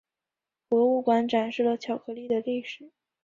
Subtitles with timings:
[0.67, 2.89] 博物馆展示了巧克力的历史。